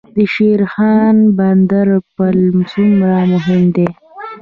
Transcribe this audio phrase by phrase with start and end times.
[0.15, 2.37] د شیرخان بندر پل
[2.71, 3.87] څومره مهم دی؟